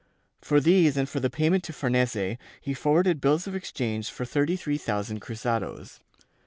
For 0.41 0.59
these 0.59 0.97
and 0.97 1.07
for 1.07 1.19
the 1.19 1.29
payment 1.29 1.63
to 1.65 1.73
Farnese, 1.73 2.37
he 2.59 2.73
forwarded 2.73 3.21
bills 3.21 3.45
of 3.45 3.53
exchange 3.53 4.09
for 4.09 4.25
thirty 4.25 4.55
three 4.55 4.79
thousand 4.79 5.19
cruzados. 5.19 5.99